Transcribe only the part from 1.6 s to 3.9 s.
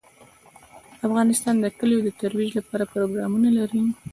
کلیو د ترویج لپاره پروګرامونه لري.